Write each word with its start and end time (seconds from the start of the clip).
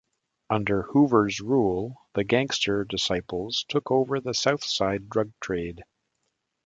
Under 0.49 0.81
Hoover's 0.81 1.41
rule, 1.41 2.07
the 2.15 2.23
Gangster 2.23 2.83
Disciples 2.83 3.65
took 3.69 3.91
over 3.91 4.19
the 4.19 4.33
South 4.33 4.63
Side 4.63 5.09
drug 5.11 5.31
trade. 5.39 5.83